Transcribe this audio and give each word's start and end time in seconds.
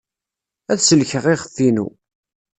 Ad 0.71 0.79
sellkeɣ 0.81 1.25
iɣef-inu. 1.33 1.87